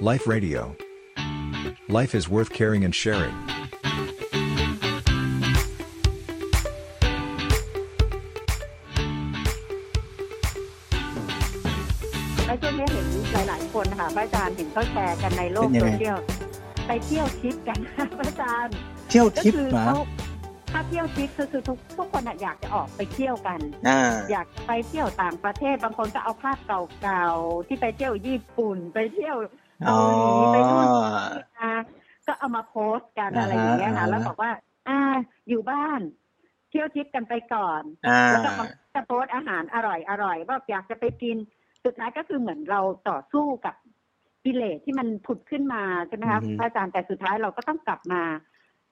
[0.00, 0.76] Life Radio.
[1.88, 3.34] Life is worth caring and sharing.
[12.46, 16.18] และช่วงนี้เห็นหลาย ๆ คนนะคะพระอาจารย์เห็นเขาแชร์กันในโลกเป็นยังโซไง เชียล
[16.86, 17.78] ไปเที่ยวทริปกัน
[18.18, 18.74] พระอาจารย์
[19.10, 19.98] เที่ยวก็ทิปคือมาเขา
[20.72, 29.65] ถ้าเที่ยวทริปคือคือทุกทุกคนอะอยากจะออกไปเที่ยวกัน อ่า อยากไปเที่ยวต่างประเทศบางคนก็เอาภาพเก่าๆที่ไปเที่ยวญี่ปุ่น ไปเที่ยวอ๋เกาอหลี
[30.52, 31.72] ไปนู่นนี่มา
[32.26, 34.50] ก็เอามาโพสต์กันอ่าฮะอะไรอย่างเงี้ยค่ะอ่าฮะแล้วบอกว่า
[34.88, 34.98] อ่า
[35.48, 36.00] อยู่บ้าน
[36.70, 41.36] เที่ยวทริปกันไปก่อนอ่าแล้วก็มาจะโพสต์อาหารอร่อยอร่อยว่าอยากจะไปกิน
[41.84, 43.74] สุดท้ายก็คือเหมือนเราต่อสู้กับ
[44.44, 48.22] กิเลสที่มันผุดขึ้นมาใช่ไหมคะอือฮึพระอาจารย์แต่สุดท้ายเราก็ต้องกลับมา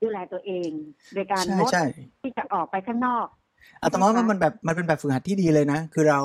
[0.02, 0.70] ดูแลตัวเอง
[1.14, 1.84] โดยการใช่งดใช่
[2.22, 3.26] ที่จะออกไปข้างนอก
[3.82, 6.20] อาตมาว่ามันแบบมันเป็นแบบฝึกหัดที่ดีเลยนะ คือเรา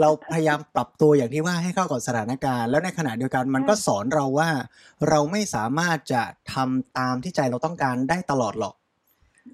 [0.00, 4.50] เราพยายามปรับตัวอย่างที่ว่าให้เข้ากับสถานการณ์ แล้วในขณะเดียวกันมันก็สอนเราว่า
[5.08, 8.74] เราไม่สามารถจะทำตามที่ใจเราต้องการได้ตลอดหรอก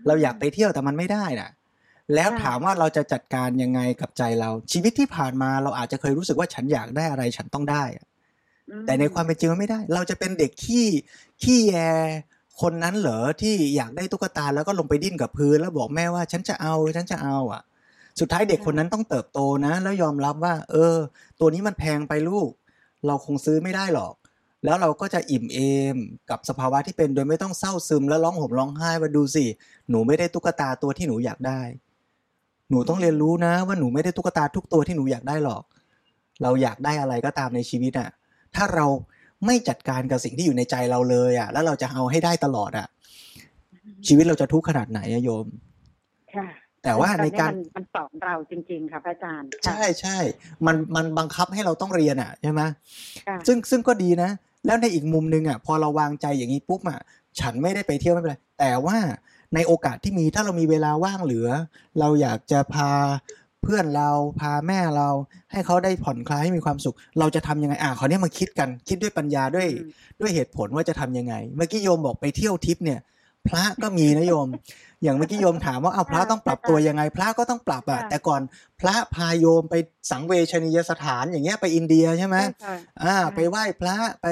[0.07, 1.51] เราอยากไปเที่ยวแต่มันไม่ได้น่ะ
[2.15, 8.07] แล้วใช่ถามว่าเราจะจัดการยังไงกับใจเรา ชีวิตที่ผ่านมาเราอาจจะเคยรู้สึกว่าฉันอยากได้อะไรฉันต้องได้อะ
[8.71, 10.87] อืมแต่ในความเป็นจริงมันไม่ได้ เราจะเป็นเด็กขี้
[11.43, 11.77] ขี้แย
[12.63, 17.63] คนนั้นเหรอที่อยากได้ตุ๊กตาแล้วก็ลงไปดิ้นกับพื้น แล้วบอกแม่ว่าฉันจะเอาฉันจะเอาอะ
[18.21, 20.95] สุดท้ายเด็กคนนั้นต้องเติบโตนะ แล้วยอมรับว่า เออ
[21.41, 22.51] ตัวนี้มันแพงไปลูก
[23.07, 24.15] เราคงซื้อไม่ได้หรอก
[24.65, 25.59] แล้วเราก็จะอิ่มเอ
[25.95, 25.97] ม
[26.31, 29.45] กับสภาวะที่เป็นโดยไม่ต้องเศร้าซึมแล้วร้องห่มร้องไห้ว่าดูสิ
[29.91, 31.61] หนูไม่ได้ตุ๊กตาตัวที่หนูอยากได้
[32.71, 35.63] หนูต้องเรียนรู้นะ ว่าหนูไม่ได้ตุ๊กตาทุกตัวที่หนูอยากได้หรอก
[36.43, 38.09] เราอยากได้อะไรก็ตามในชีวิตอะ
[38.55, 38.87] ถ้าเรา
[39.47, 42.87] ไม่จัดการกับสิ่งที่อยู่ในใจเราเลยอะ แล้วเราจะเอาให้ได้ตลอดอะ
[44.07, 45.47] ชีวิตเราจะทุกข์ขนาดไหนอะโยม
[46.35, 46.49] ค่ะ
[46.85, 50.19] แต่ว่าในการตอนนี้มันมันสอนเราจริง ๆค่ะพระอาจารย์ค่ะใช่ใช่
[50.67, 52.63] มันมันบังคับให้เราต้องเรียนอะใช่ไหม
[53.29, 54.31] ค่ะซึ่งซึ่งก็ดีนะ
[54.67, 57.01] แล้วในอีกมุมนึงอะ พอเราวางใจอย่างนี้ปุ๊บอะ
[57.41, 58.99] ฉันไม่ได้ไปเที่ยวไม่เป็นไรแต่ว่า
[59.55, 61.49] ในโอกาสที่มีถ้าเรามีเวลาว่างเหลือ
[62.01, 62.91] เราอยากจะพา
[63.63, 64.11] เพื่อนเรา
[64.41, 65.09] พาแม่เรา
[65.53, 69.91] ให้เขาได้ผ่อนคลายให้มีความสุข เราจะทำยังไงอะขอเนี้ยมาคิดกันคิดด้วยปัญญาด้วยอืม
[70.21, 73.01] ด้วยเหตุผลว่าจะทำยังไง เมื่อกี้โยมบอกไปเที่ยวทริปเนี่ย
[73.49, 74.47] พระก็มีนะโยม
[75.03, 78.41] อย่างเมื่อกี้โยมถามว่าเอาพระต้องปรับตัวยังไง พระก็ต้องปรับอะแต่ก่อน
[78.81, 79.75] พระพาโยมไป
[80.11, 84.27] สังเวชนียสถานอย่างเงี้ยไปอินเดียใช่ไหมใช่ค่ะอ่าใช่ไปไหว้พระไป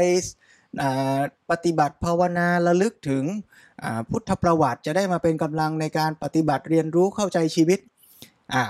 [0.83, 1.19] อ่า
[1.51, 3.25] ปฏิบัติภาวนาระลึกถึง
[3.85, 7.79] อ่าพุทธประวัติจะได้มาเป็นกำลังในการปฏิบัติเรียนรู้เข้าใจชีวิต
[8.53, 8.63] อ่า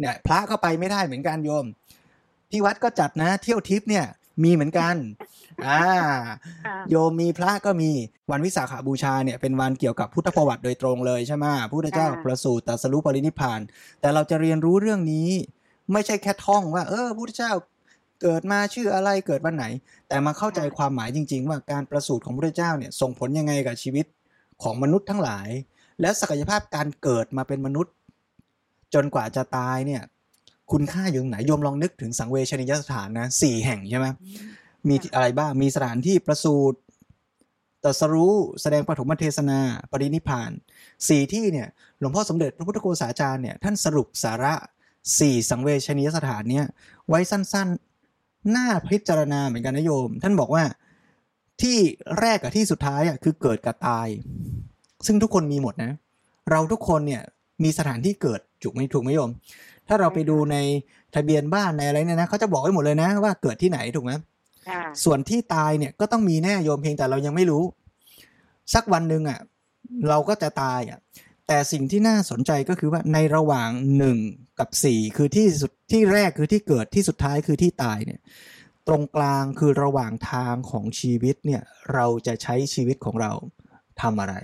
[0.00, 1.66] เนี่ยพระก็ไปไม่ได้เหมือนกันโยม
[2.50, 4.06] ที่วัดก็จัดนะ เที่ยวทิพย์เนี่ย
[4.44, 4.94] มีเหมือนกัน
[5.66, 5.82] อ่า
[6.66, 7.90] ค่ะโยมมีพระก็มี
[8.30, 13.60] วันวิสาขาบูชาเนี่ยเป็นวันเกี่ยวกับพุทธประวัติโดยตรงเลยใช่ไหมพุทธเจ้าประสูติตรัสรู้ปรินิพพาน
[14.00, 15.28] แต่เราจะเรียนรู้เรื่องนี้
[15.92, 17.52] ไม่ใช่แค่ท่องว่า เออพุทธเจ้า
[18.22, 19.64] เกิดมาชื่ออะไรเกิดวันไหน
[20.08, 24.06] แต่มาเข้าใจความหมายจริง ๆ ว่าการประสูติของพุทธเจ้าเนี่ยส่งผลยังไงกับชีวิต
[24.62, 25.48] ของมนุษย์ทั้งหลาย
[26.00, 27.92] แล้วศักยภาพการเกิดมาเป็นมนุษย์
[28.94, 30.02] จนกว่าจะตายเนี่ย
[30.72, 34.06] คุณค่าอยู่ตรงไหนโยมลองนึกถึงสังเวชนียสถานนะสี่แห่งใช่ไหม
[34.88, 36.78] มีอะไรบ้างมีสถานที่ประสูติ
[37.84, 39.60] ตรัสรู้แสดงปฐมเทศนา
[39.90, 40.50] ปรินิพพาน
[41.08, 44.54] สี่ที่เนี่ยหลวงพ่อสมเด็จพระพุทธโฆษาจารย์เนี่ยท่านสรุปสาระ
[45.18, 46.66] สี่สังเวชนียสถานเนี่ย
[47.08, 50.64] ไว้สั้นๆน่าพิจารณาเหมือนกันนะโยม ท่านบอกว่า
[51.62, 51.78] ที่
[52.20, 54.08] แรกกับที่สุดท้ายอะคือเกิดกับตาย
[55.06, 55.92] ซึ่งทุกคนมีหมดนะ
[56.50, 57.22] เราทุกคนเนี่ย
[57.62, 59.30] มีสถานที่เกิดถูกไหมถูกไหมโยม
[59.88, 60.56] ถ้าเราไปดูใน
[61.14, 64.12] ทะเบียนบ้านในอะไรเนี่ยนะเขาจะบอกไว้หมดเลยนะ ว่าเกิดที่ไหนถูกไหม
[64.68, 67.62] ค่ะส่วนที่ตายเนี่ยก็ต้องมีแน่โยมเพียงแต่เรายังไม่รู้
[68.74, 69.40] สักวันหนึ่งอะ
[70.08, 70.98] เราก็จะตายอะ
[71.46, 74.18] แต่สิ่งที่น่าสนใจก็คือว่าในระหว่างหนึ่ง
[74.58, 78.20] กับสี่คือที่สุดที่แรกคือที่เกิดที่สุดท้ายคือที่ตายเนี่ย
[78.88, 83.32] ตรงกลางคือระหว่างทางของชีวิตเนี่ย เราจะใช้ชีวิตของเรา
[84.02, 84.34] ทำอะไร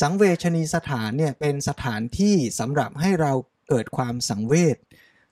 [0.00, 3.32] สังเวชนีสถานเนี่ยเป็นสถานที่สำหรับให้เรา
[3.68, 4.76] เกิดความสังเวช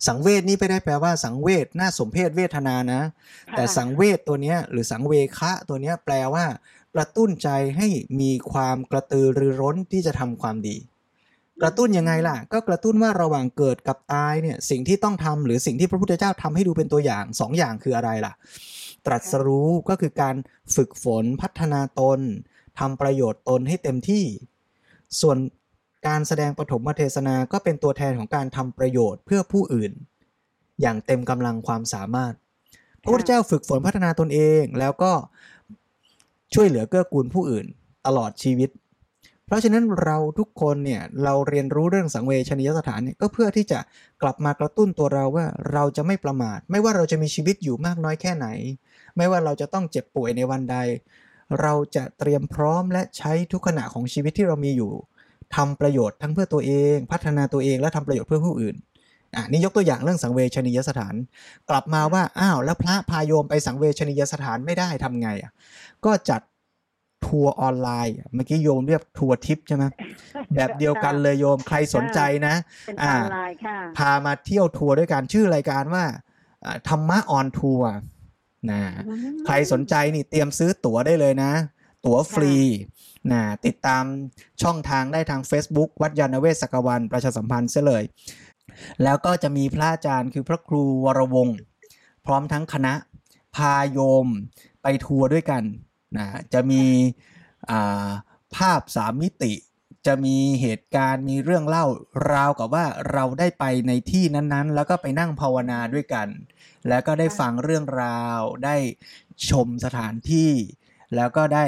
[0.06, 3.03] สังเวชนี่ไม่ได้แปลว่าสังเวชน่าสมเพศเวทนานะ
[3.56, 6.47] แต่สังเวชตัวเนี้ยหรือสังเวคะตัวเนี้ยแปลว่า
[6.94, 7.88] กระตุ้นใจให้
[8.20, 10.76] มีความกระตือรือร้นที่จะทำความดี
[11.62, 18.32] กระตุ้นยังไงล่ะ ก็กระตุ้นว่าระหว่างเกิดกับตายเนี่ยสิ่งที่ต้องทำหรือสิ่งที่พระพุทธเจ้าทำให้ดูเป็นตัวอย่างสองอย่างคืออะไรล่ะ
[19.06, 20.37] ตรัสรู้ก็คือการ
[20.75, 22.20] ฝึกฝนพัฒนาตน
[22.78, 24.25] ทำประโยชน์ตนให้เต็มที่
[25.20, 25.37] ส่วน
[26.06, 29.93] การแสดงปฐมเทศนาก็เป็นตัวแทนของการทำประโยชน์เพื่อผู้อื่น
[30.81, 32.34] อย่างเต็มกำลังความสามารถ
[33.02, 35.12] พระพุทธเจ้าฝึกฝนพัฒนาตนเองแล้วก็
[36.55, 37.67] ช่วยเหลือเกื้อกูลผู้อื่น
[38.06, 38.70] ตลอดชีวิต
[39.46, 43.79] เพราะฉะนั้นเราทุกคนเนี่ยเราเรียนรู้เรื่องสังเวชนียสถานเนี่ยก็เพื่อที่จะ
[44.22, 48.46] กลับมากระตุ้นตัวเราว่าเราจะไม่ประมาท ไม่ว่าเราจะมีชีวิตอยู่มากน้อยแค่ไหน
[49.17, 50.76] ไม่ว่าเราจะต้องเจ็บป่วยในวันใด
[51.60, 54.93] เราจะเตรียมพร้อมและใช้ทุกขณะของชีวิตที่เรามีอยู่
[55.56, 58.76] ทำประโยชน์ทั้งเพื่อตัวเอง พัฒนาตัวเองและทำประโยชน์เพื่อผู้อื่น
[59.34, 61.14] อะนี่ยกตัวอย่างเรื่องสังเวชนียสถาน
[61.70, 65.52] กลับมาว่าอ้าวแล้วพระพาโยมไปสังเวชนียสถานไม่ได้ทำไงอะ
[66.04, 66.40] ก็จัด
[67.26, 69.84] ทัวร์ออนไลน์เมื่อกี้โยมเรียกทัวร์ทิพย์ใช่ไหม
[70.54, 72.54] แบบเดียวกันเลยโยมใครสนใจนะ
[72.87, 76.04] เป็นออนไลน์ค่ะพามาเที่ยวทัวร์ด้วยกันชื่อรายการว่า
[76.64, 77.91] อ่าธรรมะ on tour
[78.71, 78.81] นะ
[79.47, 81.53] ใครสนใจนี่เตรียมซื้อตั๋วได้เลยนะ
[82.07, 82.55] ตั๋วฟรี
[83.33, 84.05] นะติดตาม
[84.63, 88.03] ช่องทางได้ทาง Facebook วัดญาณเวศกวันประชาสัมพันธ์เสียเลย
[89.03, 91.57] แล้วก็จะมีพระอาจารย์คือพระครูวรวงศ์
[92.27, 92.95] พร้อมทั้งคณะ
[93.57, 94.27] พาโยม
[94.83, 95.63] ไปทัวร์ด้วยกัน
[96.17, 96.83] นะจะมี
[97.71, 98.09] อ่า
[98.57, 99.53] ภาพสามมิติ
[100.06, 101.87] จะมีเหตุการณ์มีเรื่องเล่า
[102.32, 106.29] ราวกับว่าเราได้ไปในที่นั้นๆ แล้วก็ไปนั่งภาวนาด้วยกัน
[106.88, 108.76] แล้วก็ได้ฟังเรื่องราวได้
[109.50, 110.50] ชมสถานที่
[111.17, 111.64] แล้วก็ได้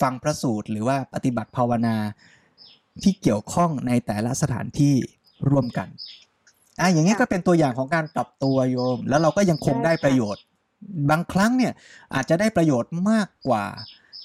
[0.00, 1.96] ฟังพระสูตรหรือว่าปฏิบัติภาวนา
[3.02, 4.94] ที่เกี่ยวข้องในแต่ละสถานที่
[5.50, 5.88] ร่วมกัน
[6.80, 10.42] อะอย่างนี้ก็เป็นตัวอย่างของการปรับตัวโยม แล้วเราก็ยังคงได้ประโยชน์
[11.10, 11.72] บางครั้งเนี่ย
[12.14, 13.64] อาจจะได้ประโยชน์มากกว่า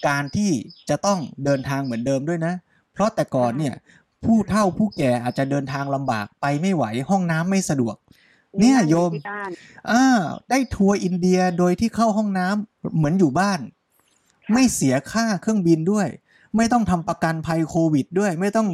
[0.08, 0.52] การที่
[0.90, 2.54] จะต้องเดินทางเหมือนเดิมด้วยนะ
[2.96, 3.76] เพราะแต่ก่อนเนี่ย
[4.26, 7.96] ผู้เฒ่าผู้แก่อาจจะเดินทางลำบากไปไม่ไหวห้องน้ำไม่สะดวก
[8.60, 9.50] เนี่ยโยมที่บ้าน
[9.92, 10.04] อ่า
[10.50, 13.60] ได้ทัวร์อินเดียโดยที่เข้าห้องน้ำเหมือนอยู่บ้าน
[14.54, 16.08] ไม่เสียค่าเครื่องบินด้วย
[16.58, 18.68] ไม่ต้องทำประกันภัยโควิดด้วย ไม่ต้อง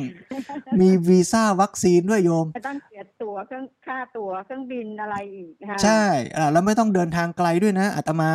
[0.79, 6.03] มีวีซ่าวัคซีนด้วยโยมไม่ต้องเสียตั๋วเครื่องค่าตั๋วเครื่องบินอะไรอีกนะคะใช่
[6.37, 8.29] อ่าแล้วไม่ต้องเดินทางไกลด้วยนะอาตมา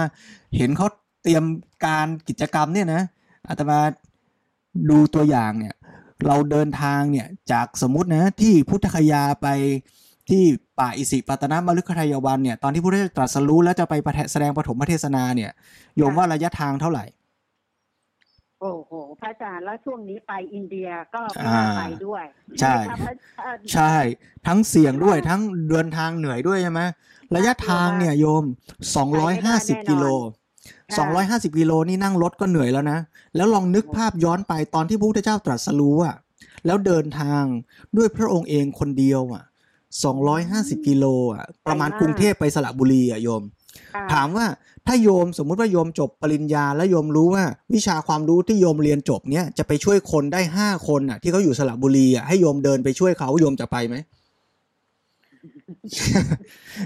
[0.57, 0.89] เห็นเขา
[1.23, 1.45] เตรียม
[1.87, 3.03] การกิจกรรมเนี่ยนะ
[3.49, 3.79] อาตมา
[4.91, 5.75] ดูตัวอย่างเนี่ย
[6.27, 9.49] เราเดินทางเนี่ยจากสมมตินะที่พุทธคยาไป
[10.31, 10.43] ที่
[10.79, 15.51] ป่าอิสิปตนมฤคทายวันเนี่ยตอนที่พระพุทธเจ้าตรัสรู้แล้วจะไปประเทศแสดงปฐมเทศนาเนี่ย
[15.97, 17.05] โยมว่าระยะทางเท่าไหร่
[18.61, 22.25] โอ้โหพระอาจารย์แล้วช่วงนี้ไปอินเดียก็อ่าไปด้วย
[22.61, 23.95] ใช่ไหมคะพระอาจารย์ใช่
[24.47, 25.41] ทั้งเสี่ยงด้วยทั้ง
[25.71, 26.81] เดินทางเหนื่อยด้วยใช่ไหม
[27.37, 28.45] ระยะทางเนี่ยโยม
[29.17, 30.05] 250กิโล
[30.95, 32.99] 250กิโลนี่นั่งรถก็เหนื่อยแล้วนะ
[33.37, 36.17] แล้วลองนึกภาพย้อนไปตอนที่พระพุทธเจ้าตรัสรู้อะ
[36.67, 37.45] แล้วเดินทาง
[37.97, 39.45] ด้วยพระองค์เองคนเดียวอะ
[40.15, 41.05] 250กิโล
[41.35, 43.43] อะประมาณกรุงเทพไปสระบุรีอะโยม
[43.95, 44.47] ค่ะถามว่า
[44.87, 47.45] ถ้าโยมสมมุติว่าโยมจบปริญญา แล้วโยมรู้ว่า
[47.75, 53.97] วิชาความรู้ที่โยมเรียนจบเนี้ยจะไปช่วยคนได้ห้าคนอะที่เขาอยู่สระบุรีอะให้โยมเดินไปช่วยเขาโยมจะไปไหม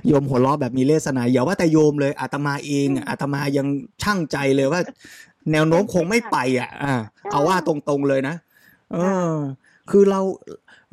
[0.07, 3.67] โยมหัวเราะแบบมีเลสนาอย่าว่าแต่โยมเลยอาตมาเองอะอาตมายัง
[4.03, 4.81] ช่างใจเลยว่า
[5.53, 6.95] แนวโน้มคงไม่ไปอะ อ่า
[7.31, 8.35] เอาว่าตรงๆเลยนะ
[8.93, 8.99] เอ
[9.33, 9.35] อ
[9.91, 10.21] คือเรา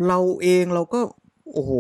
[0.08, 1.00] เราเองเราก็
[1.54, 1.72] โอ้โห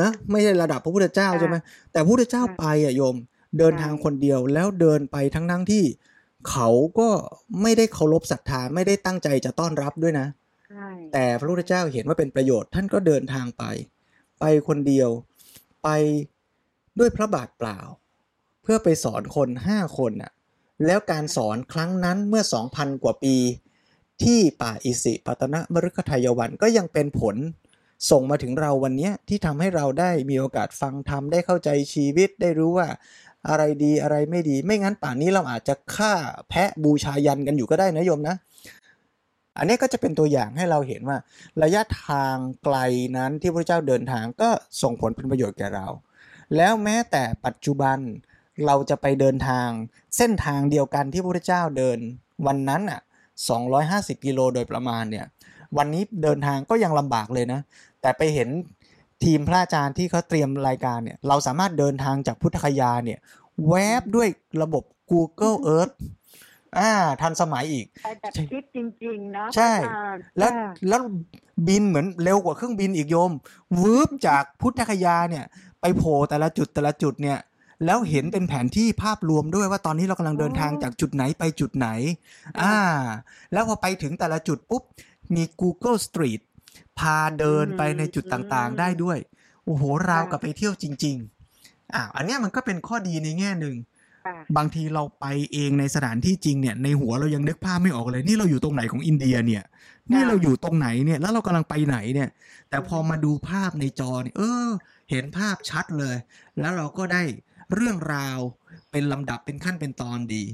[0.00, 1.56] นะไม่ใช่ระดับพระพุทธเจ้าใช่ไหม
[1.92, 3.16] แต่พระพุทธเจ้าไปอะโยม
[3.58, 5.84] เดินทางคนเดียวแล้วเดินไปทั้งทั้งๆที่
[6.50, 7.08] เขาก็
[7.62, 10.26] ไม่ได้เคารพศรัทธาไม่ได้ตั้งใจจะต้อนรับด้วยนะ
[10.70, 13.64] ใช่แต่พระพุทธเจ้าเห็นว่าเป็นประโยชน์ท่านก็เดินทางไป
[14.44, 15.10] ไปคนเดียว
[15.84, 15.88] ไป
[16.98, 17.78] ด้วยพระบาทเปล่า
[18.62, 20.32] เพื่อไปสอนคนห้าคนน่ะ
[20.86, 23.36] แล้วการสอนครั้งนั้นเมื่อสองพันกว่าปี
[24.22, 27.36] ที่ป่าอิสิปตนมฤคทายวันก็ยังเป็นผล
[28.10, 32.88] ส่งมาถึงเราวันนี้ที่ทำให้เราได้มีโอกาสฟังธรรมได้เข้าใจชีวิตได้รู้ว่า
[33.48, 36.12] อะไรดีอะไรไม่ดี ไม่งั้นป่านนี้เราอาจจะฆ่า
[36.48, 38.36] แพะบูชายันกันอยู่ก็ได้นะโยมนะ
[39.58, 41.18] อันนี้ก็จะเป็นตัวอย่างให้เราเห็นว่า
[41.62, 42.76] ระยะทางไกล
[43.16, 44.50] นั้นที่พระเจ้าเดินทางก็
[44.82, 45.86] ส่งผลเป็นประโยชน์แก่เรา
[46.56, 47.98] แล้วแม้แต่ปัจจุบัน
[48.66, 49.68] เราจะไปเดินทาง
[50.16, 51.98] เส้นทางเดียวกันที่พระเจ้าเดิน
[52.46, 53.00] วันนั้นอะ
[53.62, 55.26] 250 กิโลโดยประมาณเนี่ย
[55.76, 57.60] วันนี้เดินทางก็ยังลำบากเลยนะ
[58.02, 58.48] แต่ไปเห็น
[59.24, 63.18] ทีมพระอาจารย์ที่เขาเตรียมรายการเนี่ยเราสามารถเดินทางจากพุทธคยาเนี่ย
[63.68, 64.28] แวบด้วย
[64.62, 65.94] ระบบ Google Earth
[66.78, 71.00] อ่า ทันสมัยอีกไปแบบคลิปจริงๆเนาะใช่พระอาจารย์แล้วค่ะแล้ว
[71.68, 73.32] บินเหมือนเร็วกว่าเครื่องบินอีกโยม
[73.80, 75.44] วืบจากพุทธคยาเนี่ย
[75.80, 77.38] ไปโผล่แต่ละจุดแต่ละจุดเนี่ย
[77.86, 81.88] แล้วเห็นเป็นแผนที่ภาพรวมด้วยว่าตอนนี้เรากำลังเดินทางจากจุดไหนไปจุดไหน
[82.62, 82.76] อ่า
[83.52, 84.82] แล้วพอไปถึงแต่ละจุดปุ๊บ
[85.34, 86.40] มี Google Street
[86.98, 89.18] พาเดินไปในจุดต่างๆ ได้ด้วย
[89.64, 91.16] โอ้โห ราวกับไปเที่ยวจริง
[91.54, 93.91] ๆอ่าอันเนี้ยมันก็เป็นข้อดีในแง่หนึ่งค่ะ
[94.56, 99.62] บางทีเราไปเองในสถานที่จริงเนี่ยในหัวเรายังนึกภาพไม่ออกเลย นี่เราอยู่ตรงไหนของอินเดียเนี่ย
[100.12, 102.28] นี่เราอยู่ตรงไหนเนี่ย แล้วเรากำลังไปไหนเนี่ย
[102.70, 104.68] แต่พอมาดูภาพในจอเนี่ยเออ
[105.10, 106.16] เห็นภาพชัดเลย
[106.60, 107.22] แล้วเราก็ได้
[107.74, 108.38] เรื่องราว
[108.90, 110.44] เป็นลำดับเป็นขั้นเป็นตอนดี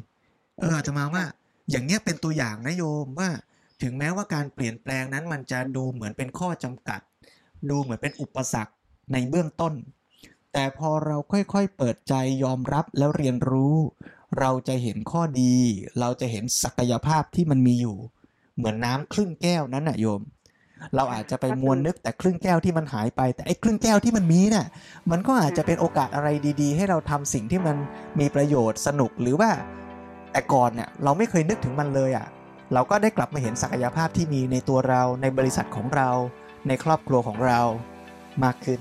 [0.58, 1.25] เอออาตมาว่า
[1.70, 3.30] อย่างเนี้ยเป็นตัวอย่างนะโยมว่า
[3.82, 7.00] ถึงแม้ว่าการเปลี่ยนแปลงนั้นมันจะดูเหมือนเป็นข้อจำกัด
[7.70, 8.72] ดูเหมือนเป็นอุปสรรค
[9.12, 9.75] ในเบื้องต้น
[10.52, 12.14] แต่พอเราค่อยๆ เปิดใจ
[12.44, 13.76] ยอมรับแล้วเรียนรู้
[14.38, 15.56] เราจะเห็นข้อดี
[16.00, 17.96] เราจะเห็นศักยภาพที่มันมีอยู่
[18.56, 20.22] เหมือนน้ำครึ่งแก้วนั้นน่ะโยม
[20.94, 24.66] เราอาจจะไปมวนนึกแต่ครึ่งแก้วที่มันหายไป แต่ไอ้ครึ่งแก้วที่มันมีน่ะ
[25.10, 26.28] มันก็อาจจะเป็นโอกาสอะไร
[26.60, 27.76] ดี ๆ ให้เราทำสิ่งที่มัน
[28.20, 29.50] มีประโยชน์สนุกหรือว่า
[30.32, 32.26] แต่ก่อนเนี่ยเราไม่เคยนึกถึงมันเลยอะ
[32.72, 36.10] เราก็ได้กลับมาเห็นศักยภาพที่มีในตัวเราในบริษัทของเรา
[36.68, 37.60] ในครอบครัวของเรา
[38.44, 38.80] มากขึ้น